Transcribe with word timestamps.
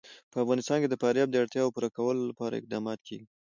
په 0.31 0.37
افغانستان 0.43 0.77
کې 0.81 0.89
د 0.89 0.95
فاریاب 1.01 1.29
د 1.31 1.35
اړتیاوو 1.43 1.73
پوره 1.75 1.89
کولو 1.97 2.21
لپاره 2.31 2.53
اقدامات 2.59 2.99
کېږي. 3.07 3.27